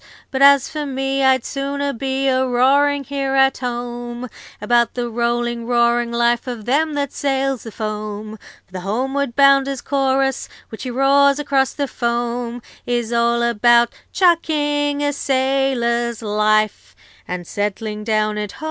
[0.31, 5.67] 'But as for me, I'd sooner be A roaring here at home About the rolling,
[5.67, 8.39] roaring life Of them that sails the foam.
[8.65, 15.03] 'For the homeward bounder's chorus, Which he roars across the foam, Is all about chucking
[15.03, 16.95] a sailor's life,
[17.27, 18.59] And settling down at home.